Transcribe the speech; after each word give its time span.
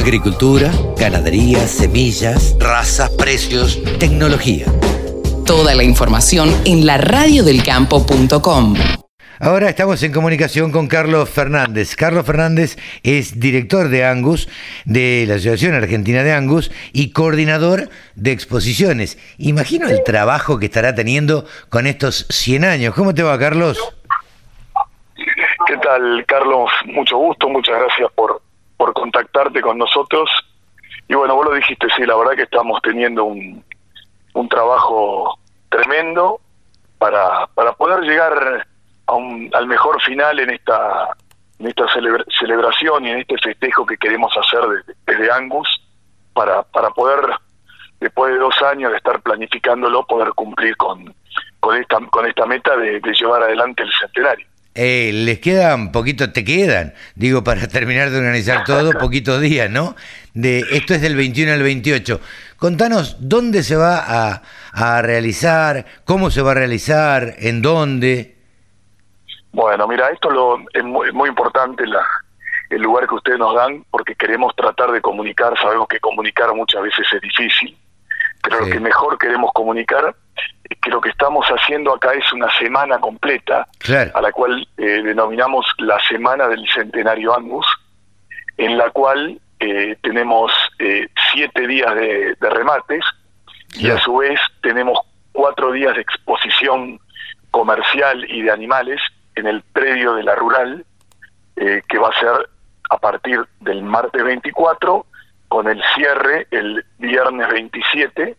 Agricultura, 0.00 0.70
ganadería, 0.96 1.58
semillas, 1.68 2.56
razas, 2.58 3.10
precios, 3.10 3.82
tecnología. 3.98 4.64
Toda 5.44 5.74
la 5.74 5.84
información 5.84 6.48
en 6.64 6.86
la 6.86 6.96
radiodelcampo.com. 6.96 8.76
Ahora 9.40 9.68
estamos 9.68 10.02
en 10.02 10.10
comunicación 10.12 10.72
con 10.72 10.88
Carlos 10.88 11.28
Fernández. 11.28 11.96
Carlos 11.96 12.24
Fernández 12.24 12.78
es 13.02 13.38
director 13.38 13.90
de 13.90 14.06
Angus, 14.06 14.48
de 14.86 15.26
la 15.28 15.34
Asociación 15.34 15.74
Argentina 15.74 16.22
de 16.22 16.32
Angus, 16.32 16.72
y 16.94 17.12
coordinador 17.12 17.90
de 18.14 18.32
exposiciones. 18.32 19.18
Imagino 19.36 19.86
el 19.86 20.02
trabajo 20.02 20.58
que 20.58 20.64
estará 20.64 20.94
teniendo 20.94 21.44
con 21.68 21.86
estos 21.86 22.26
100 22.30 22.64
años. 22.64 22.94
¿Cómo 22.94 23.14
te 23.14 23.22
va, 23.22 23.38
Carlos? 23.38 23.78
¿Qué 25.66 25.76
tal, 25.76 26.24
Carlos? 26.26 26.70
Mucho 26.86 27.18
gusto, 27.18 27.50
muchas 27.50 27.78
gracias 27.78 28.10
por, 28.14 28.40
por 28.80 28.94
contactarte 28.94 29.60
con 29.60 29.76
nosotros. 29.76 30.30
Y 31.06 31.14
bueno, 31.14 31.34
vos 31.34 31.44
lo 31.44 31.54
dijiste, 31.54 31.86
sí, 31.94 32.06
la 32.06 32.16
verdad 32.16 32.32
que 32.32 32.44
estamos 32.44 32.80
teniendo 32.80 33.24
un, 33.24 33.62
un 34.32 34.48
trabajo 34.48 35.38
tremendo 35.68 36.40
para, 36.96 37.46
para 37.48 37.74
poder 37.74 38.00
llegar 38.04 38.66
al 39.06 39.66
mejor 39.66 40.00
final 40.00 40.38
en 40.38 40.50
esta 40.50 41.10
en 41.58 41.66
esta 41.66 41.84
celebración 42.38 43.04
y 43.04 43.10
en 43.10 43.18
este 43.18 43.36
festejo 43.36 43.84
que 43.84 43.98
queremos 43.98 44.32
hacer 44.34 44.62
desde, 45.04 45.30
Angus 45.30 45.68
para, 46.32 46.62
para 46.62 46.88
poder 46.90 47.20
después 47.98 48.32
de 48.32 48.38
dos 48.38 48.54
años 48.62 48.92
de 48.92 48.96
estar 48.96 49.20
planificándolo 49.20 50.06
poder 50.06 50.30
cumplir 50.30 50.74
con, 50.78 51.14
con 51.58 51.76
esta 51.76 51.98
con 52.06 52.24
esta 52.24 52.46
meta 52.46 52.74
de, 52.78 52.98
llevar 53.12 53.42
adelante 53.42 53.82
el 53.82 53.92
centenario 53.92 54.46
eh, 54.74 55.10
les 55.12 55.40
quedan 55.40 55.92
poquito, 55.92 56.32
te 56.32 56.44
quedan, 56.44 56.94
digo, 57.14 57.42
para 57.42 57.66
terminar 57.68 58.10
de 58.10 58.18
organizar 58.18 58.64
todo, 58.64 58.92
poquitos 58.92 59.40
días, 59.40 59.68
¿no? 59.70 59.96
De, 60.34 60.60
esto 60.70 60.94
es 60.94 61.02
del 61.02 61.16
21 61.16 61.52
al 61.52 61.62
28. 61.62 62.20
Contanos 62.56 63.16
dónde 63.20 63.62
se 63.62 63.76
va 63.76 63.98
a, 63.98 64.42
a 64.72 65.02
realizar, 65.02 65.86
cómo 66.04 66.30
se 66.30 66.42
va 66.42 66.52
a 66.52 66.54
realizar, 66.54 67.34
en 67.38 67.62
dónde. 67.62 68.36
Bueno, 69.52 69.88
mira, 69.88 70.08
esto 70.10 70.30
lo, 70.30 70.58
es 70.72 70.84
muy, 70.84 71.28
importante 71.28 71.84
la, 71.86 72.06
el 72.68 72.82
lugar 72.82 73.08
que 73.08 73.16
ustedes 73.16 73.38
nos 73.38 73.54
dan 73.54 73.84
porque 73.90 74.14
queremos 74.14 74.54
tratar 74.54 74.92
de 74.92 75.00
comunicar, 75.00 75.58
sabemos 75.60 75.88
que 75.88 75.98
comunicar 75.98 76.54
muchas 76.54 76.82
veces 76.82 77.06
es 77.12 77.20
difícil, 77.20 77.76
pero 78.42 78.60
lo 78.60 78.66
que 78.66 78.78
mejor 78.78 79.18
queremos 79.18 79.50
comunicar 79.52 80.04
es 80.06 80.14
que 80.82 80.90
lo 80.90 81.00
que 81.00 81.10
estamos 81.10 81.46
haciendo 81.48 81.94
acá 81.94 82.12
es 82.12 82.32
una 82.32 82.50
semana 82.58 82.98
completa, 82.98 83.66
a 84.14 84.20
la 84.20 84.32
cual 84.32 84.66
eh, 84.76 85.02
denominamos 85.02 85.66
la 85.78 85.98
Semana 86.08 86.48
del 86.48 86.66
Centenario 86.72 87.34
Angus, 87.36 87.66
en 88.56 88.78
la 88.78 88.90
cual 88.90 89.40
eh, 89.58 89.96
tenemos 90.02 90.52
eh, 90.78 91.08
siete 91.32 91.66
días 91.66 91.94
de, 91.94 92.34
remates 92.40 93.04
y 93.74 93.90
a 93.90 93.98
su 93.98 94.16
vez 94.16 94.40
tenemos 94.62 94.98
cuatro 95.32 95.72
días 95.72 95.94
de 95.94 96.00
exposición 96.00 96.98
comercial 97.50 98.24
y 98.28 98.42
de 98.42 98.50
animales 98.50 99.00
en 99.34 99.46
el 99.46 99.62
predio 99.62 100.14
de 100.14 100.22
la 100.22 100.34
rural, 100.34 100.84
eh, 101.56 101.82
que 101.88 101.98
va 101.98 102.08
a 102.08 102.18
ser 102.18 102.48
a 102.88 102.98
partir 102.98 103.40
del 103.60 103.82
martes 103.82 104.24
24, 104.24 105.06
con 105.48 105.68
el 105.68 105.82
cierre 105.94 106.46
el 106.50 106.84
viernes 106.98 107.48
27 107.48 108.36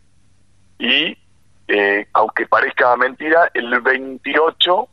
y, 0.80 1.17
eh, 1.72 2.08
aunque 2.14 2.47
parezca 2.47 2.95
mentira, 2.97 3.50
el 3.53 3.80
28, 3.80 4.89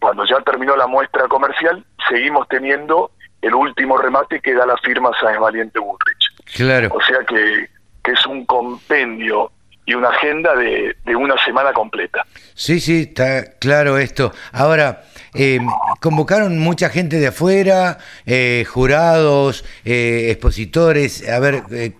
cuando 0.00 0.24
ya 0.24 0.40
terminó 0.40 0.76
la 0.76 0.86
muestra 0.86 1.28
comercial, 1.28 1.84
seguimos 2.08 2.48
teniendo 2.48 3.10
el 3.42 3.54
último 3.54 3.98
remate 3.98 4.40
que 4.40 4.54
da 4.54 4.64
la 4.64 4.76
firma 4.78 5.10
Sáenz 5.20 5.40
Valiente 5.40 5.78
Bullrich. 5.78 6.54
Claro. 6.56 6.88
O 6.94 7.00
sea 7.02 7.18
que, 7.26 7.68
que 8.02 8.12
es 8.12 8.26
un 8.26 8.46
compendio 8.46 9.52
y 9.84 9.94
una 9.94 10.08
agenda 10.08 10.54
de, 10.54 10.96
de, 11.04 11.16
una 11.16 11.34
semana 11.44 11.72
completa. 11.72 12.24
Sí, 12.54 12.80
sí, 12.80 13.08
está 13.10 13.58
claro 13.58 13.98
esto. 13.98 14.32
Ahora, 14.52 15.02
eh, 15.34 15.60
convocaron 16.00 16.58
mucha 16.58 16.88
gente 16.90 17.18
de 17.18 17.28
afuera, 17.28 17.98
eh, 18.26 18.64
jurados, 18.68 19.64
eh, 19.84 20.28
expositores. 20.30 21.28
A 21.28 21.38
ver, 21.38 21.62
eh, 21.70 21.94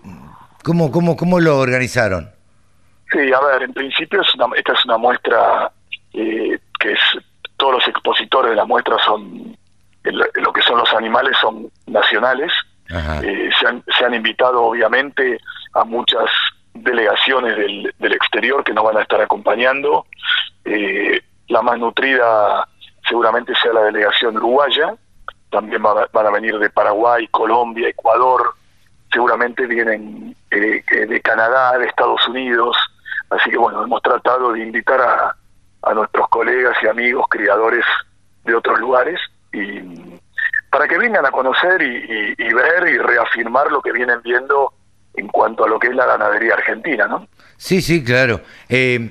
¿cómo, 0.63 0.91
cómo, 0.91 1.15
¿cómo 1.15 1.39
lo 1.39 1.59
organizaron? 1.59 2.31
Sí, 3.11 3.33
a 3.33 3.39
ver, 3.39 3.63
en 3.63 3.73
principio 3.73 4.21
es 4.21 4.35
una, 4.35 4.47
esta 4.55 4.73
es 4.73 4.85
una 4.85 4.97
muestra 4.97 5.71
que 6.11 6.91
es 6.91 6.99
todos 7.57 7.73
los 7.73 7.87
expositores 7.87 8.51
de 8.51 8.55
la 8.55 8.65
muestra 8.65 8.97
son 9.05 9.55
lo 10.03 10.53
que 10.53 10.61
son 10.61 10.77
los 10.77 10.93
animales 10.93 11.37
son 11.39 11.69
nacionales. 11.87 12.51
se, 12.87 13.67
han, 13.67 13.83
se 13.97 14.05
han 14.05 14.13
invitado 14.13 14.63
obviamente 14.63 15.39
a 15.73 15.83
muchas 15.83 16.29
delegaciones 16.73 17.55
del, 17.57 17.93
del 17.99 18.13
exterior 18.13 18.63
que 18.63 18.73
nos 18.73 18.83
van 18.83 18.97
a 18.97 19.01
estar 19.01 19.21
acompañando. 19.21 20.05
Eh, 20.65 21.21
la 21.47 21.61
más 21.61 21.77
nutrida 21.77 22.67
seguramente 23.07 23.53
sea 23.61 23.73
la 23.73 23.83
delegación 23.83 24.37
uruguaya, 24.37 24.93
también 25.49 25.81
van 25.81 26.25
a 26.25 26.29
venir 26.31 26.57
de 26.59 26.69
Paraguay, 26.69 27.27
Colombia, 27.29 27.89
Ecuador, 27.89 28.53
seguramente 29.11 29.65
vienen 29.65 30.35
eh, 30.51 30.83
de 30.89 31.21
Canadá, 31.21 31.77
de 31.77 31.87
Estados 31.87 32.27
Unidos, 32.27 32.77
así 33.29 33.49
que 33.49 33.57
bueno, 33.57 33.83
hemos 33.83 34.01
tratado 34.01 34.53
de 34.53 34.61
invitar 34.61 35.01
a, 35.01 35.35
a 35.83 35.93
nuestros 35.93 36.27
colegas 36.29 36.75
y 36.83 36.87
amigos 36.87 37.25
criadores 37.29 37.85
de 38.43 38.55
otros 38.55 38.79
lugares 38.79 39.19
y 39.53 40.19
para 40.69 40.87
que 40.87 40.97
vengan 40.97 41.25
a 41.25 41.31
conocer 41.31 41.81
y, 41.81 42.53
ver 42.53 42.87
y 42.87 42.97
reafirmar 42.97 43.71
lo 43.71 43.81
que 43.81 43.91
vienen 43.91 44.21
viendo 44.23 44.73
en 45.15 45.27
cuanto 45.27 45.65
a 45.65 45.67
lo 45.67 45.79
que 45.79 45.87
es 45.87 45.95
la 45.95 46.05
ganadería 46.05 46.53
argentina, 46.53 47.07
¿no? 47.07 47.27
Sí, 47.57 47.81
sí, 47.81 48.03
claro. 48.03 48.41
Eh, 48.69 49.09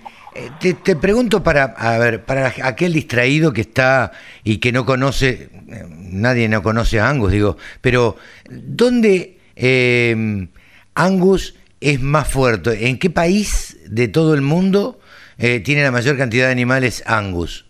te, 0.61 0.75
te, 0.75 0.95
pregunto 0.95 1.43
para, 1.43 1.65
a 1.65 1.99
ver, 1.99 2.25
para 2.25 2.53
aquel 2.63 2.93
distraído 2.93 3.53
que 3.53 3.63
está 3.63 4.13
y 4.45 4.59
que 4.59 4.71
no 4.71 4.87
conoce, 4.87 5.51
eh, 5.69 5.85
nadie 5.89 6.49
no 6.49 6.63
conoce 6.63 7.01
a 7.01 7.09
Angus, 7.09 7.33
digo, 7.33 7.57
pero 7.81 8.17
¿dónde 8.49 9.39
eh, 9.57 10.49
Angus 10.95 11.57
es 11.81 12.01
más 12.01 12.29
fuerte? 12.29 12.89
¿En 12.89 12.99
qué 13.01 13.11
país 13.11 13.78
de 13.91 14.09
todo 14.09 14.35
el 14.35 14.43
mundo 14.43 14.99
eh, 15.39 15.61
tiene 15.61 15.83
la 15.83 15.91
mayor 15.91 16.17
cantidad 16.17 16.47
de 16.47 16.53
animales 16.53 17.03
Angus? 17.07 17.65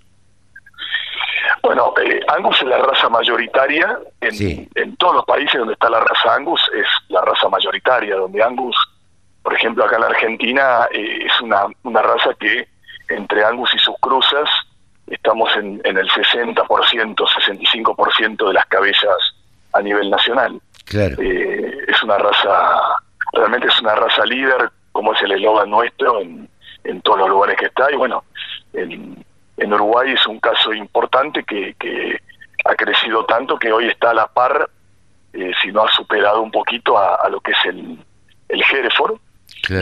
Bueno, 1.62 1.92
eh, 2.02 2.20
Angus 2.28 2.56
es 2.62 2.68
la 2.68 2.78
raza 2.78 3.08
mayoritaria 3.08 3.98
en, 4.20 4.68
en, 4.74 4.96
todos 4.96 5.16
los 5.16 5.24
países 5.24 5.58
donde 5.58 5.74
está 5.74 5.90
la 5.90 6.00
raza 6.00 6.34
Angus, 6.34 6.60
es 6.74 6.86
la 7.08 7.20
raza 7.22 7.48
mayoritaria, 7.48 8.16
donde 8.16 8.42
Angus, 8.42 8.76
por 9.42 9.54
ejemplo, 9.54 9.84
acá 9.84 9.96
en 9.96 10.02
la 10.02 10.08
Argentina, 10.08 10.88
eh, 10.92 11.26
es 11.26 11.40
una, 11.40 11.66
una 11.82 12.02
raza 12.02 12.30
que 12.38 12.68
entre 13.08 13.44
Angus 13.44 13.74
y 13.74 13.78
sus 13.78 13.94
cruzas 14.00 14.48
estamos 15.06 15.50
en, 15.56 15.80
en 15.84 15.98
el 15.98 16.08
60%, 16.08 16.64
65% 16.64 18.48
de 18.48 18.52
las 18.54 18.66
cabezas 18.66 19.16
a 19.72 19.82
nivel 19.82 20.10
nacional. 20.10 20.60
Claro. 20.84 21.16
Eh, 21.20 21.84
es 21.86 22.02
una 22.02 22.18
raza, 22.18 22.80
realmente 23.32 23.68
es 23.68 23.80
una 23.80 23.94
raza 23.94 24.24
líder, 24.24 24.70
como 24.98 25.12
es 25.12 25.22
el 25.22 25.30
eslogan 25.30 25.70
nuestro, 25.70 26.20
en, 26.20 26.48
en 26.82 27.00
todos 27.02 27.20
los 27.20 27.28
lugares 27.28 27.56
que 27.56 27.66
está, 27.66 27.88
y 27.92 27.94
bueno, 27.94 28.24
en, 28.72 29.24
en 29.56 29.72
Uruguay 29.72 30.10
es 30.10 30.26
un 30.26 30.40
caso 30.40 30.72
importante 30.72 31.44
que, 31.44 31.74
que 31.78 32.20
ha 32.64 32.74
crecido 32.74 33.24
tanto 33.24 33.56
que 33.60 33.70
hoy 33.70 33.86
está 33.86 34.10
a 34.10 34.14
la 34.14 34.26
par, 34.26 34.68
eh, 35.34 35.52
si 35.62 35.70
no 35.70 35.84
ha 35.84 35.92
superado 35.92 36.42
un 36.42 36.50
poquito 36.50 36.98
a, 36.98 37.28
lo 37.28 37.40
que 37.40 37.52
es 37.52 37.58
el, 37.66 37.96
el 38.48 38.60
Hereford. 38.60 39.20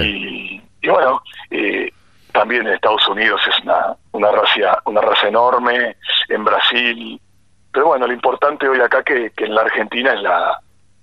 Y, 0.03 0.61
bueno, 0.87 1.23
eh, 1.51 1.91
también 2.33 2.67
en 2.67 2.75
Estados 2.75 3.09
Unidos 3.09 3.41
es 3.49 3.59
una, 3.65 3.97
una, 4.13 4.31
raza, 4.33 4.83
una 4.85 5.01
raza 5.01 5.29
enorme, 5.29 5.97
en 6.29 6.45
Brasil. 6.45 7.19
Pero 7.73 7.87
bueno, 7.87 8.07
lo 8.07 8.13
importante 8.13 8.69
hoy 8.69 8.83
acá 8.83 9.03
que, 9.03 9.31
que 9.31 9.47
en 9.47 9.55
la 9.55 9.63
Argentina 9.63 10.13
es 10.13 10.21
la, 10.21 10.61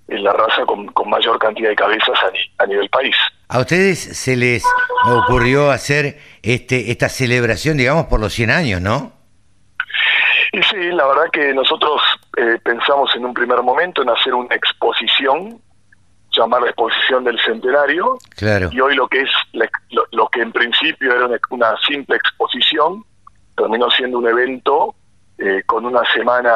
es 0.07 0.21
la 0.21 0.33
raza 0.33 0.65
con, 0.65 0.87
con 0.87 1.09
mayor 1.09 1.39
cantidad 1.39 1.69
de 1.69 1.75
cabezas 1.75 2.17
a, 2.23 2.63
a 2.63 2.67
nivel 2.67 2.89
país. 2.89 3.15
¿A 3.47 3.59
ustedes 3.59 3.99
se 3.99 4.35
les 4.35 4.63
ocurrió 5.05 5.71
hacer 5.71 6.17
este 6.41 6.91
esta 6.91 7.09
celebración, 7.09 7.77
digamos, 7.77 8.05
por 8.07 8.19
los 8.19 8.33
100 8.33 8.49
años, 8.49 8.81
no? 8.81 9.11
Y 10.51 10.61
sí, 10.63 10.91
la 10.91 11.07
verdad 11.07 11.31
que 11.31 11.53
nosotros 11.53 12.01
eh, 12.37 12.59
pensamos 12.63 13.15
en 13.15 13.25
un 13.25 13.33
primer 13.33 13.61
momento 13.63 14.03
en 14.03 14.09
hacer 14.09 14.35
una 14.35 14.53
exposición, 14.55 15.59
llamar 16.31 16.61
la 16.61 16.67
exposición 16.67 17.23
del 17.23 17.39
centenario, 17.39 18.19
claro. 18.35 18.69
y 18.71 18.79
hoy 18.79 18.95
lo 18.95 19.07
que 19.07 19.21
es 19.21 19.29
la, 19.53 19.67
lo, 19.89 20.05
lo, 20.11 20.27
que 20.29 20.41
en 20.41 20.51
principio 20.51 21.11
era 21.11 21.25
una, 21.25 21.39
una, 21.49 21.75
simple 21.87 22.17
exposición 22.17 23.03
terminó 23.57 23.89
siendo 23.89 24.19
un 24.19 24.27
evento 24.27 24.95
eh, 25.39 25.63
con 25.65 25.85
una 25.85 26.03
semana 26.13 26.53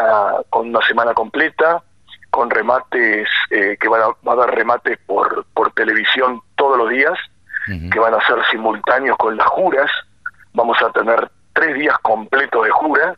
con 0.50 0.70
una 0.70 0.86
semana 0.88 1.14
completa 1.16 1.84
con 2.30 2.50
remates 2.50 3.28
eh, 3.50 3.78
que 3.80 3.88
van 3.88 4.02
a, 4.02 4.08
va 4.28 4.34
a 4.34 4.36
dar 4.36 4.56
remates 4.56 4.98
por, 5.06 5.46
por 5.54 5.72
televisión 5.72 6.42
todos 6.56 6.78
los 6.78 6.90
días, 6.90 7.18
uh 7.68 7.72
-huh. 7.72 7.90
que 7.92 8.00
van 8.00 8.14
a 8.14 8.26
ser 8.26 8.38
simultáneos 8.52 9.18
con 9.18 9.36
las 9.38 9.48
juras. 9.48 9.92
Vamos 10.54 10.82
a 10.82 10.92
tener 10.92 11.30
tres 11.54 11.76
días 11.76 11.98
completos 12.00 12.64
de 12.64 12.72
jura. 12.72 13.16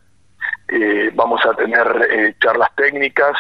Eh, 0.67 1.11
vamos 1.13 1.45
a 1.45 1.53
tener 1.53 2.07
eh, 2.09 2.35
charlas 2.39 2.69
técnicas. 2.75 3.38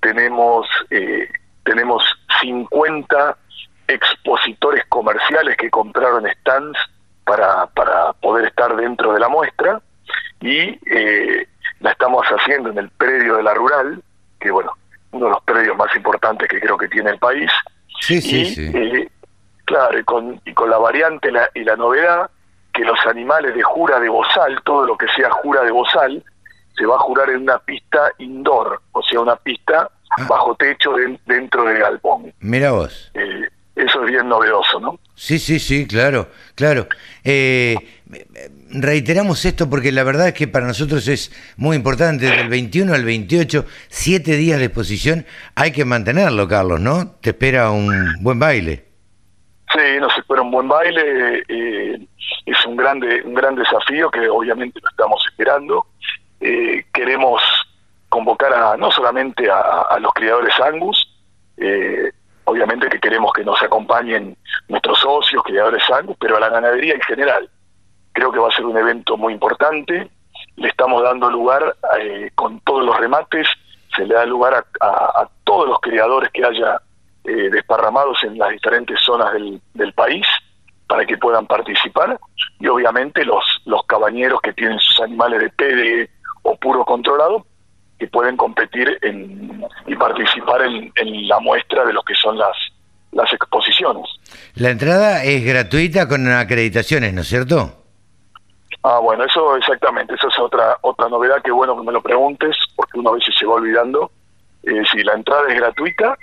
Tenemos, 0.00 0.66
eh, 0.90 1.28
tenemos 1.64 2.02
50 2.40 3.36
expositores 3.88 4.84
comerciales 4.88 5.56
que 5.56 5.70
compraron 5.70 6.26
stands 6.40 6.78
para, 7.24 7.66
para 7.68 8.12
poder 8.14 8.46
estar 8.46 8.74
dentro 8.76 9.12
de 9.12 9.20
la 9.20 9.28
muestra 9.28 9.80
y 10.40 10.78
eh, 10.86 11.48
la 11.80 11.90
estamos 11.90 12.26
haciendo 12.26 12.70
en 12.70 12.78
el 12.78 12.90
predio 12.90 13.36
de 13.36 13.42
la 13.42 13.54
rural, 13.54 14.02
que 14.40 14.50
bueno, 14.50 14.72
uno 15.16 15.26
de 15.26 15.32
los 15.32 15.42
predios 15.42 15.76
más 15.76 15.94
importantes 15.96 16.48
que 16.48 16.60
creo 16.60 16.76
que 16.76 16.88
tiene 16.88 17.10
el 17.10 17.18
país. 17.18 17.50
Sí, 18.00 18.20
sí, 18.20 18.44
sí. 18.46 18.70
Eh, 18.74 19.08
claro, 19.64 19.98
y 19.98 20.04
con, 20.04 20.40
y 20.44 20.54
con 20.54 20.70
la 20.70 20.78
variante 20.78 21.30
la, 21.32 21.50
y 21.54 21.64
la 21.64 21.76
novedad 21.76 22.30
que 22.72 22.84
los 22.84 22.98
animales 23.06 23.54
de 23.54 23.62
jura 23.62 23.98
de 23.98 24.08
bozal, 24.08 24.60
todo 24.64 24.84
lo 24.84 24.96
que 24.96 25.06
sea 25.16 25.30
jura 25.30 25.62
de 25.62 25.70
bozal, 25.70 26.22
se 26.76 26.84
va 26.84 26.96
a 26.96 27.00
jurar 27.00 27.30
en 27.30 27.42
una 27.42 27.58
pista 27.58 28.10
indoor, 28.18 28.82
o 28.92 29.02
sea, 29.02 29.20
una 29.20 29.36
pista 29.36 29.90
ah. 30.10 30.26
bajo 30.28 30.54
techo 30.56 30.92
dentro 31.24 31.64
del 31.64 31.78
galpón. 31.78 32.32
Mira 32.40 32.72
vos. 32.72 33.10
Eh, 33.14 33.48
eso 33.74 34.04
es 34.04 34.10
bien 34.10 34.28
novedoso, 34.28 34.78
¿no? 34.80 34.98
Sí, 35.16 35.38
sí, 35.38 35.58
sí, 35.58 35.86
claro, 35.86 36.28
claro. 36.54 36.88
Eh, 37.24 37.74
reiteramos 38.70 39.46
esto 39.46 39.68
porque 39.68 39.90
la 39.90 40.04
verdad 40.04 40.28
es 40.28 40.34
que 40.34 40.46
para 40.46 40.66
nosotros 40.66 41.08
es 41.08 41.32
muy 41.56 41.74
importante, 41.74 42.26
del 42.26 42.48
21 42.50 42.92
al 42.92 43.02
28, 43.02 43.64
siete 43.88 44.36
días 44.36 44.58
de 44.58 44.66
exposición, 44.66 45.24
hay 45.54 45.72
que 45.72 45.86
mantenerlo, 45.86 46.46
Carlos, 46.46 46.80
¿no? 46.80 47.12
Te 47.22 47.30
espera 47.30 47.70
un 47.70 48.16
buen 48.20 48.38
baile. 48.38 48.84
Sí, 49.72 49.98
nos 50.00 50.16
espera 50.18 50.42
un 50.42 50.50
buen 50.50 50.68
baile, 50.68 51.42
eh, 51.48 52.06
es 52.44 52.66
un 52.66 52.76
grande, 52.76 53.22
un 53.24 53.32
gran 53.32 53.54
desafío 53.54 54.10
que 54.10 54.28
obviamente 54.28 54.80
lo 54.82 54.88
estamos 54.90 55.24
esperando. 55.30 55.86
Eh, 56.40 56.84
queremos 56.92 57.42
convocar 58.10 58.52
a 58.52 58.76
no 58.76 58.90
solamente 58.90 59.50
a, 59.50 59.98
los 59.98 60.12
criadores 60.12 60.54
Angus, 60.60 61.08
eh, 61.56 62.12
obviamente 62.46 62.88
que 62.88 63.00
queremos 63.00 63.32
que 63.32 63.44
nos 63.44 63.60
acompañen 63.62 64.36
nuestros 64.68 64.98
socios, 64.98 65.42
criadores 65.44 65.82
Angus, 65.90 66.16
pero 66.18 66.36
a 66.36 66.40
la 66.40 66.48
ganadería 66.48 66.94
en 66.94 67.00
general. 67.02 67.48
Creo 68.12 68.32
que 68.32 68.38
va 68.38 68.48
a 68.48 68.56
ser 68.56 68.64
un 68.64 68.76
evento 68.76 69.16
muy 69.16 69.34
importante, 69.34 70.10
le 70.56 70.68
estamos 70.68 71.02
dando 71.02 71.30
lugar 71.30 71.76
eh, 72.00 72.30
con 72.34 72.60
todos 72.60 72.84
los 72.84 72.96
remates, 72.98 73.46
se 73.94 74.06
le 74.06 74.14
da 74.14 74.24
lugar 74.24 74.64
a, 74.80 75.28
todos 75.44 75.68
los 75.68 75.80
criadores 75.80 76.30
que 76.32 76.44
haya 76.44 76.80
desparramados 77.24 78.22
en 78.22 78.38
las 78.38 78.50
diferentes 78.50 79.00
zonas 79.00 79.32
del, 79.32 79.60
del 79.74 79.92
país 79.92 80.26
para 80.86 81.04
que 81.04 81.18
puedan 81.18 81.46
participar 81.46 82.18
y 82.60 82.68
obviamente 82.68 83.24
los, 83.24 83.44
los 83.64 83.82
cabañeros 83.84 84.40
que 84.40 84.52
tienen 84.52 84.78
sus 84.78 85.00
animales 85.00 85.40
de 85.40 85.50
PD 85.50 86.10
o 86.42 86.56
puro 86.56 86.84
controlado 86.84 87.44
que 87.98 88.06
pueden 88.08 88.36
competir 88.36 88.98
en, 89.02 89.64
y 89.86 89.96
participar 89.96 90.62
en, 90.62 91.28
la 91.28 91.40
muestra 91.40 91.84
de 91.84 91.92
lo 91.92 92.02
que 92.02 92.14
son 92.14 92.36
las, 92.38 92.56
las 93.12 93.32
exposiciones. 93.32 94.04
La 94.54 94.70
entrada 94.70 95.24
es 95.24 95.44
gratuita 95.44 96.08
con 96.08 96.30
acreditaciones, 96.30 97.12
¿no 97.14 97.22
es 97.22 97.28
cierto? 97.28 97.72
Ah, 98.82 98.98
bueno, 98.98 99.24
eso 99.24 99.56
exactamente, 99.56 100.14
eso 100.14 100.28
es 100.28 100.38
otra 100.38 100.76
otra 100.82 101.08
novedad 101.08 101.42
que 101.42 101.50
bueno 101.50 101.76
que 101.76 101.86
me 101.86 101.92
lo 101.92 102.02
preguntes, 102.02 102.54
porque 102.76 102.98
uno 102.98 103.10
a 103.10 103.14
veces 103.14 103.34
se 103.38 103.46
va 103.46 103.54
olvidando. 103.54 104.10
Eh, 104.62 104.82
si 104.92 105.02
la 105.02 105.14
entrada 105.14 105.42
es 105.48 105.56
gratuita, 105.56 106.16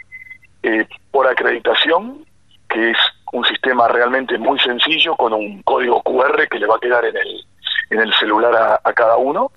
eh, 0.62 0.88
por 1.12 1.28
acreditación, 1.28 2.26
que 2.70 2.92
es 2.92 2.98
un 3.34 3.44
sistema 3.46 3.88
realmente 3.88 4.38
muy 4.38 4.60
sencillo 4.60 5.16
con 5.16 5.34
un 5.34 5.62
código 5.64 6.02
QR 6.04 6.48
que 6.48 6.60
le 6.60 6.68
va 6.68 6.76
a 6.76 6.80
quedar 6.80 7.04
en 7.06 7.18
el, 7.18 7.46
en 7.94 8.02
el 8.02 8.14
celular 8.16 8.80
a, 8.84 8.94
cada 8.94 9.18
uno 9.18 9.52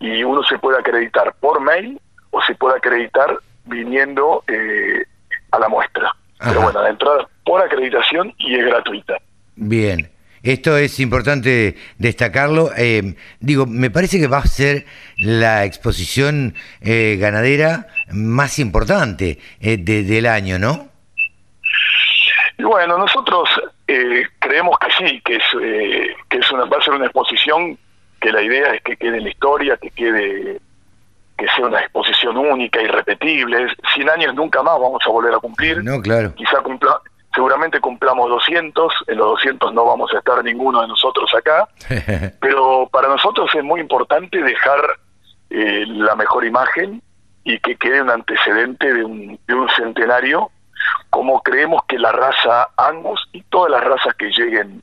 y 0.00 0.24
uno 0.24 0.42
se 0.44 0.58
puede 0.58 0.78
acreditar 0.78 1.34
por 1.40 1.60
mail 1.60 2.00
o 2.30 2.40
se 2.42 2.54
puede 2.54 2.76
acreditar 2.76 3.36
viniendo 3.64 4.44
eh, 4.46 5.04
a 5.50 5.58
la 5.58 5.68
muestra. 5.68 6.14
Pero 6.38 6.62
bueno, 6.62 6.82
la 6.82 6.90
entrada 6.90 7.28
por 7.44 7.60
acreditación 7.60 8.34
y 8.38 8.56
es 8.56 8.66
gratuita. 8.66 9.18
Bien. 9.56 10.08
Esto 10.42 10.76
es 10.76 10.98
importante 10.98 11.76
destacarlo. 11.98 12.70
Eh, 12.76 13.14
digo, 13.38 13.64
me 13.64 13.90
parece 13.90 14.18
que 14.18 14.26
va 14.26 14.38
a 14.38 14.46
ser 14.46 14.86
la 15.16 15.64
exposición 15.64 16.54
eh, 16.80 17.16
ganadera 17.20 17.86
más 18.10 18.58
importante 18.58 19.38
del 19.60 20.26
año, 20.26 20.58
¿no? 20.58 20.88
Y 22.58 22.64
bueno, 22.64 22.98
nosotros 22.98 23.48
creemos 24.40 24.76
que 24.80 25.06
sí, 25.06 25.22
que 25.24 25.36
es 25.36 26.01
una 26.96 27.06
exposición 27.06 27.78
que 28.20 28.32
la 28.32 28.42
idea 28.42 28.74
es 28.74 28.82
que 28.82 28.96
quede 28.96 29.18
en 29.18 29.24
la 29.24 29.30
historia, 29.30 29.76
que 29.76 29.90
quede 29.90 30.60
que 31.36 31.46
sea 31.56 31.66
una 31.66 31.80
exposición 31.80 32.36
única, 32.36 32.80
irrepetible. 32.80 33.66
100 33.94 34.10
años 34.10 34.34
nunca 34.34 34.62
más 34.62 34.78
vamos 34.78 35.02
a 35.04 35.10
volver 35.10 35.34
a 35.34 35.38
cumplir. 35.38 35.82
No, 35.82 36.00
claro. 36.00 36.34
Quizá 36.34 36.60
cumpla, 36.60 37.00
seguramente 37.34 37.80
cumplamos 37.80 38.28
200, 38.30 38.92
en 39.08 39.18
los 39.18 39.26
200 39.30 39.72
no 39.74 39.84
vamos 39.84 40.12
a 40.14 40.18
estar 40.18 40.42
ninguno 40.44 40.82
de 40.82 40.88
nosotros 40.88 41.30
acá, 41.34 41.68
pero 42.40 42.88
para 42.92 43.08
nosotros 43.08 43.50
es 43.54 43.64
muy 43.64 43.80
importante 43.80 44.42
dejar 44.42 44.80
eh, 45.50 45.84
la 45.86 46.14
mejor 46.14 46.44
imagen 46.44 47.02
y 47.44 47.58
que 47.58 47.76
quede 47.76 48.02
un 48.02 48.10
antecedente 48.10 48.92
de 48.92 49.04
un, 49.04 49.38
de 49.46 49.54
un 49.54 49.68
centenario 49.70 50.50
como 51.10 51.42
creemos 51.42 51.82
que 51.88 51.98
la 51.98 52.12
raza 52.12 52.68
Angus 52.76 53.28
y 53.32 53.42
todas 53.42 53.70
las 53.70 53.84
razas 53.84 54.14
que 54.14 54.30
lleguen 54.30 54.82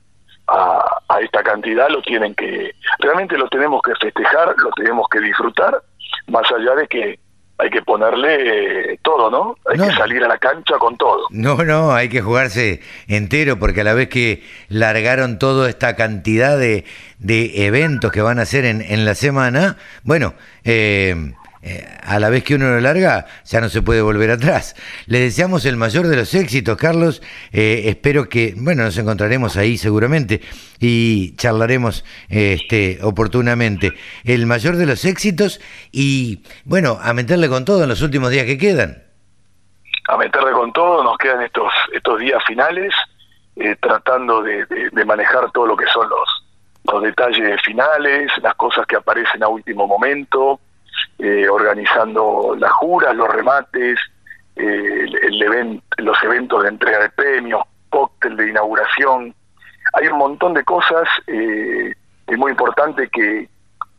a, 0.51 1.19
esta 1.21 1.43
cantidad 1.43 1.89
lo 1.89 2.01
tienen 2.01 2.33
que, 2.35 2.73
realmente 2.99 3.37
lo 3.37 3.47
tenemos 3.49 3.81
que 3.81 3.93
festejar, 3.95 4.55
lo 4.57 4.71
tenemos 4.71 5.07
que 5.09 5.19
disfrutar, 5.19 5.81
más 6.27 6.49
allá 6.51 6.75
de 6.75 6.87
que 6.87 7.19
hay 7.57 7.69
que 7.69 7.81
ponerle 7.81 8.93
eh, 8.93 8.99
todo, 9.03 9.29
¿no? 9.29 9.57
Hay 9.69 9.77
que 9.77 9.93
salir 9.93 10.23
a 10.23 10.29
la 10.29 10.37
cancha 10.37 10.77
con 10.77 10.95
todo. 10.95 11.27
No, 11.29 11.57
no, 11.65 11.91
hay 11.93 12.07
que 12.07 12.21
jugarse 12.21 12.79
entero 13.09 13.59
porque 13.59 13.81
a 13.81 13.83
la 13.83 13.93
vez 13.93 14.07
que 14.07 14.43
largaron 14.69 15.39
toda 15.39 15.67
esta 15.67 15.97
cantidad 15.97 16.57
de, 16.57 16.85
de 17.17 17.65
eventos 17.65 18.13
que 18.13 18.21
van 18.21 18.39
a 18.39 18.43
hacer 18.43 18.63
en, 18.63 18.81
en 18.81 19.03
la 19.03 19.13
semana, 19.13 19.75
bueno, 20.03 20.35
eh, 20.63 21.33
eh, 21.61 21.85
a 22.03 22.19
la 22.19 22.29
vez 22.29 22.43
que 22.45 22.55
uno 22.55 22.69
lo 22.69 22.79
larga, 22.79 23.25
ya 23.43 23.59
no 23.59 23.67
se 23.67 23.81
puede 23.81 24.01
volver 24.01 24.31
atrás. 24.31 24.75
Le 25.07 25.19
deseamos 25.19 25.65
el 25.65 25.75
mayor 25.75 26.07
de 26.07 26.15
los 26.15 26.33
éxitos, 26.33 26.77
Carlos. 26.77 27.21
Eh, 27.51 27.83
espero 27.85 28.29
que, 28.29 28.53
bueno, 28.55 28.83
nos 28.83 28.97
encontraremos 28.97 29.57
ahí 29.57 29.77
seguramente 29.77 30.41
y 30.79 31.35
charlaremos 31.35 32.05
este, 32.29 32.99
oportunamente. 33.01 33.93
El 34.23 34.45
mayor 34.45 34.77
de 34.77 34.85
los 34.85 35.03
éxitos 35.03 35.59
y, 35.91 36.43
bueno, 36.63 36.97
a 37.01 37.13
meterle 37.13 37.49
con 37.49 37.65
todo 37.65 37.83
en 37.83 37.89
los 37.89 38.01
últimos 38.01 38.29
días 38.29 38.45
que 38.45 38.57
quedan. 38.57 39.03
A 40.07 40.17
meterle 40.17 40.51
con 40.51 40.71
todo, 40.71 41.03
nos 41.03 41.17
quedan 41.17 41.41
estos, 41.43 41.71
estos 41.93 42.19
días 42.19 42.41
finales, 42.47 42.93
eh, 43.57 43.75
tratando 43.81 44.41
de, 44.41 44.65
de 44.65 45.05
manejar 45.05 45.51
todo 45.51 45.67
lo 45.67 45.75
que 45.75 45.85
son 45.93 46.09
los, 46.09 46.45
los 46.91 47.03
detalles 47.03 47.61
finales, 47.63 48.31
las 48.41 48.55
cosas 48.55 48.87
que 48.87 48.95
aparecen 48.95 49.43
a 49.43 49.49
último 49.49 49.85
momento 49.85 50.61
eh, 51.17 51.47
organizando 51.49 52.55
las 52.57 52.71
juras, 52.71 53.15
los 53.15 53.27
remates, 53.27 53.99
eh, 54.55 55.05
el, 55.21 55.81
los 55.97 56.23
eventos 56.23 56.63
de 56.63 56.69
entrega 56.69 56.99
de 56.99 57.09
premios, 57.09 57.61
cóctel 57.89 58.37
de 58.37 58.49
inauguración. 58.49 59.35
Hay 59.93 60.07
un 60.07 60.17
montón 60.17 60.53
de 60.53 60.63
cosas. 60.63 61.07
Eh, 61.27 61.93
es 62.27 62.37
muy 62.37 62.51
importante 62.51 63.09
que, 63.09 63.49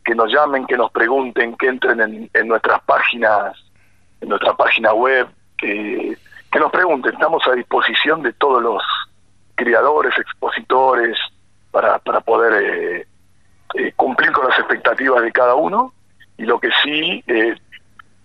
que 0.03 0.15
nos 0.15 0.31
llamen, 0.31 0.65
que 0.65 0.77
nos 0.77 0.91
pregunten, 0.91 1.55
que 1.57 1.67
entren 1.67 2.29
en, 2.33 2.47
nuestras 2.47 2.81
páginas, 2.83 3.55
en 4.21 4.29
nuestra 4.29 4.53
página 4.53 4.93
web, 4.93 5.27
que, 5.57 6.17
nos 6.59 6.71
pregunten. 6.71 7.13
Estamos 7.13 7.47
a 7.47 7.53
disposición 7.53 8.21
de 8.23 8.33
todos 8.33 8.61
los 8.61 8.83
criadores, 9.55 10.13
expositores, 10.17 11.17
para, 11.71 11.99
para 11.99 12.19
poder 12.21 13.07
cumplir 13.95 14.31
con 14.31 14.47
las 14.47 14.57
expectativas 14.59 15.21
de 15.21 15.31
cada 15.31 15.55
uno 15.55 15.93
y 16.41 16.45
lo 16.45 16.59
que 16.59 16.69
sí 16.83 17.23
eh, 17.27 17.55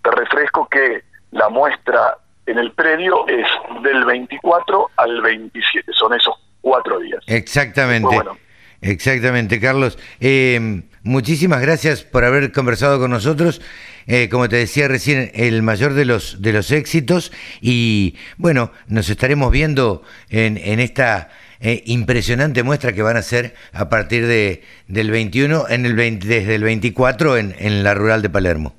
te 0.02 0.10
refresco 0.10 0.66
que 0.68 1.02
la 1.32 1.48
muestra 1.50 2.16
en 2.46 2.58
el 2.58 2.72
predio 2.72 3.26
es 3.28 3.46
del 3.82 4.04
24 4.04 4.90
al 4.96 5.20
27, 5.20 5.92
son 5.92 6.14
esos 6.14 6.34
cuatro 6.62 6.98
días. 7.00 7.22
Exactamente. 7.26 8.16
Exactamente, 8.80 9.60
Carlos. 9.60 9.98
Eh, 10.20 10.82
muchísimas 11.02 11.60
gracias 11.60 12.04
por 12.04 12.24
haber 12.24 12.52
conversado 12.52 12.98
con 12.98 13.10
nosotros. 13.10 13.60
Eh, 14.06 14.28
como 14.30 14.48
te 14.48 14.56
decía 14.56 14.86
recién, 14.86 15.32
el 15.34 15.62
mayor 15.62 15.94
de 15.94 16.04
los 16.04 16.40
de 16.40 16.52
los 16.52 16.70
éxitos 16.70 17.32
y 17.60 18.16
bueno, 18.36 18.70
nos 18.86 19.08
estaremos 19.08 19.50
viendo 19.50 20.02
en, 20.30 20.56
en 20.58 20.78
esta 20.78 21.30
eh, 21.60 21.82
impresionante 21.86 22.62
muestra 22.62 22.92
que 22.92 23.02
van 23.02 23.16
a 23.16 23.20
hacer 23.20 23.54
a 23.72 23.88
partir 23.88 24.26
de, 24.26 24.62
del 24.88 25.10
21, 25.10 25.68
en 25.68 25.86
el 25.86 26.18
desde 26.18 26.54
el 26.54 26.62
24 26.62 27.36
en, 27.36 27.54
en 27.58 27.84
la 27.84 27.94
rural 27.94 28.22
de 28.22 28.30
Palermo. 28.30 28.74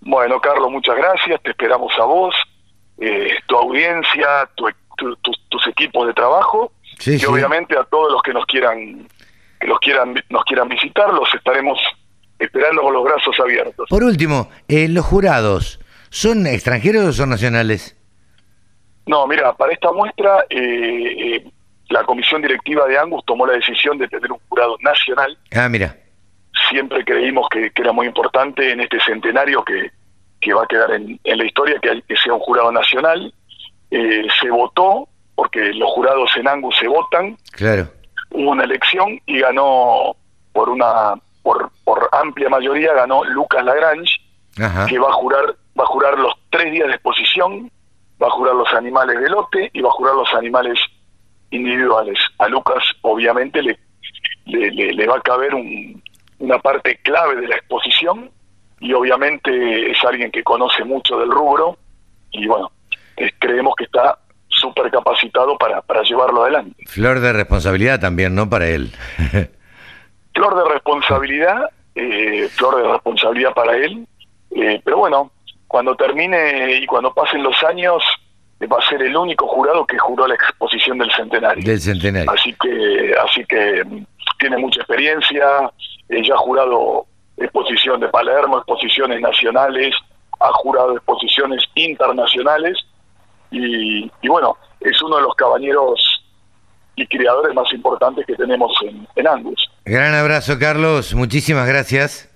Bueno, 0.00 0.40
Carlos, 0.40 0.70
muchas 0.70 0.96
gracias. 0.96 1.42
Te 1.42 1.50
esperamos 1.50 1.92
a 1.98 2.04
vos, 2.04 2.34
eh, 2.98 3.30
tu 3.46 3.56
audiencia, 3.56 4.48
tus 4.54 5.66
equipos 5.66 6.06
de 6.06 6.14
trabajo 6.14 6.72
y 7.06 7.24
obviamente 7.26 7.76
a 7.78 7.84
todos 7.84 8.12
los 8.12 8.22
que 8.22 8.32
nos 8.32 8.44
quieran 8.46 9.06
que 9.60 9.66
los 9.66 9.78
quieran 9.80 10.14
nos 10.30 10.44
quieran 10.44 10.68
visitar, 10.68 11.12
los 11.12 11.32
estaremos 11.34 11.78
esperando 12.38 12.82
con 12.82 12.92
los 12.92 13.04
brazos 13.04 13.38
abiertos. 13.40 13.88
Por 13.88 14.04
último, 14.04 14.48
eh, 14.68 14.88
los 14.88 15.04
jurados, 15.04 15.80
¿son 16.10 16.46
extranjeros 16.46 17.04
o 17.04 17.12
son 17.12 17.30
nacionales? 17.30 17.96
No, 19.06 19.26
mira, 19.26 19.52
para 19.54 19.72
esta 19.72 19.90
muestra 19.92 20.44
eh, 20.50 21.44
la 21.88 22.04
comisión 22.04 22.42
directiva 22.42 22.86
de 22.86 22.98
Angus 22.98 23.24
tomó 23.24 23.46
la 23.46 23.54
decisión 23.54 23.98
de 23.98 24.08
tener 24.08 24.30
un 24.30 24.38
jurado 24.48 24.76
nacional. 24.80 25.36
Ah, 25.54 25.68
mira. 25.68 25.96
Siempre 26.68 27.04
creímos 27.04 27.48
que, 27.50 27.72
era 27.74 27.92
muy 27.92 28.06
importante 28.06 28.72
en 28.72 28.80
este 28.80 29.00
centenario 29.00 29.64
que, 29.64 29.90
que 30.40 30.52
va 30.52 30.64
a 30.64 30.66
quedar 30.66 30.92
en, 30.92 31.18
la 31.24 31.44
historia 31.44 31.78
que, 31.80 32.02
que 32.02 32.16
sea 32.16 32.34
un 32.34 32.40
jurado 32.40 32.70
nacional. 32.72 33.32
Eh, 33.90 34.26
se 34.40 34.50
votó, 34.50 35.08
porque 35.34 35.72
los 35.72 35.90
jurados 35.90 36.30
en 36.36 36.48
Angus 36.48 36.76
se 36.78 36.88
votan. 36.88 37.36
Claro. 37.52 37.88
Hubo 38.30 38.50
una 38.50 38.64
elección 38.64 39.18
y 39.24 39.40
ganó 39.40 40.14
por 40.52 40.68
una 40.68 41.14
por, 41.42 41.70
por 41.84 42.08
amplia 42.12 42.48
mayoría 42.50 42.92
ganó 42.92 43.24
Lucas 43.24 43.64
Lagrange, 43.64 44.12
que 44.88 44.98
va 44.98 45.08
a 45.08 45.12
jurar 45.12 45.56
va 45.78 45.84
a 45.84 45.86
jurar 45.86 46.18
los 46.18 46.34
tres 46.50 46.72
días 46.72 46.88
de 46.88 46.94
exposición, 46.94 47.70
va 48.20 48.26
a 48.26 48.30
jurar 48.30 48.54
los 48.54 48.72
animales 48.74 49.18
de 49.20 49.28
lote 49.30 49.70
y 49.72 49.80
va 49.80 49.88
a 49.88 49.92
jurar 49.92 50.14
los 50.14 50.34
animales 50.34 50.78
individuales. 51.50 52.18
A 52.38 52.48
Lucas, 52.48 52.82
obviamente, 53.02 53.62
le, 53.62 53.78
le, 54.46 55.06
va 55.06 55.16
a 55.16 55.20
caber 55.20 55.52
una 56.38 56.58
parte 56.58 56.98
clave 57.02 57.40
de 57.40 57.48
la 57.48 57.56
exposición 57.56 58.30
y 58.80 58.92
obviamente 58.92 59.90
es 59.90 60.04
alguien 60.04 60.30
que 60.30 60.42
conoce 60.42 60.84
mucho 60.84 61.18
del 61.18 61.30
rubro 61.30 61.78
y 62.30 62.46
bueno, 62.46 62.70
creemos 63.38 63.74
que 63.76 63.84
está 63.84 64.18
súper 64.48 64.90
capacitado 64.90 65.56
para, 65.58 65.82
para 65.82 66.02
llevarlo 66.02 66.42
adelante. 66.42 66.84
Flor 66.86 67.20
de 67.20 67.32
responsabilidad 67.32 68.00
también, 68.00 68.34
¿no? 68.34 68.48
Para 68.48 68.68
él. 68.68 68.92
flor 70.34 70.56
de 70.56 70.72
responsabilidad, 70.72 71.70
eh, 71.94 72.48
flor 72.52 72.76
de 72.76 72.88
responsabilidad 72.92 73.52
para 73.54 73.76
él, 73.76 74.06
eh, 74.54 74.80
pero 74.84 74.98
bueno, 74.98 75.32
cuando 75.66 75.96
termine 75.96 76.74
y 76.74 76.86
cuando 76.86 77.12
pasen 77.12 77.42
los 77.42 77.62
años, 77.64 78.02
va 78.66 78.78
a 78.78 78.88
ser 78.88 79.02
el 79.02 79.16
único 79.16 79.46
jurado 79.46 79.86
que 79.86 79.98
juró 79.98 80.26
la 80.26 80.34
exposición 80.34 80.98
del 80.98 81.10
centenario. 81.12 81.64
Del 81.64 81.80
centenario. 81.80 82.30
Así 82.30 82.54
que, 82.60 83.14
así 83.24 83.44
que 83.44 83.84
mm, 83.84 84.04
tiene 84.38 84.58
mucha 84.58 84.80
experiencia, 84.80 85.70
eh, 86.08 86.22
ya 86.26 86.34
ha 86.34 86.38
jurado 86.38 87.06
exposición 87.36 88.00
de 88.00 88.08
Palermo, 88.08 88.58
exposiciones 88.58 89.20
nacionales, 89.20 89.94
ha 90.40 90.52
jurado 90.52 90.96
exposiciones 90.96 91.64
internacionales 91.74 92.78
y, 93.50 94.10
bueno, 94.26 94.56
es 94.80 95.00
uno 95.02 95.16
de 95.16 95.22
los 95.22 95.34
caballeros 95.34 96.24
y 96.96 97.06
creadores 97.06 97.54
más 97.54 97.72
importantes 97.72 98.26
que 98.26 98.34
tenemos 98.34 98.72
en, 98.82 99.06
en 99.14 99.26
Angus. 99.26 99.70
Gran 99.84 100.14
abrazo, 100.14 100.58
Carlos. 100.58 101.14
Muchísimas 101.14 101.66
gracias. 101.66 102.28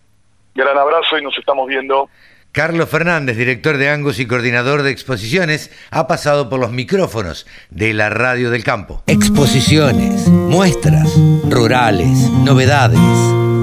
Gran 0.55 0.79
abrazo 0.79 1.19
y 1.19 1.23
nos 1.23 1.37
estamos 1.37 1.67
viendo. 1.67 2.09
Carlos 2.52 2.90
Fernández, 2.90 3.38
director 3.38 3.78
de 3.78 3.88
Angus 3.88 4.18
y 4.18 4.26
coordinador 4.26 4.82
de 4.82 4.90
exposiciones, 4.90 5.71
ha 5.90 6.06
pasado 6.06 6.50
por 6.50 6.61
los 6.61 6.71
micrófonos 6.71 7.47
de 7.71 7.94
la 7.94 8.11
Radio 8.11 8.50
del 8.50 8.62
Campo. 8.62 9.02
Exposiciones, 9.06 10.28
muestras, 10.28 11.09
rurales, 11.49 12.18
novedades. 12.44 13.00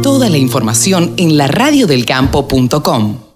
Toda 0.02 0.28
la 0.28 0.38
información 0.38 1.14
en 1.18 1.38
laradiodelcampo.com. 1.38 3.29